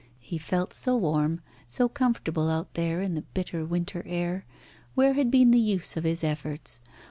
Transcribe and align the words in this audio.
He 0.19 0.39
felt 0.39 0.73
so 0.73 0.97
warm, 0.97 1.41
so 1.67 1.87
comfortable 1.87 2.49
out 2.49 2.73
there 2.73 3.01
in 3.03 3.13
the 3.13 3.21
bitter 3.21 3.63
winter 3.63 4.01
air. 4.07 4.47
Where 4.95 5.13
had 5.13 5.29
been 5.29 5.51
the 5.51 5.59
use 5.59 5.95
of 5.95 6.05
his 6.05 6.23
efforts? 6.23 6.79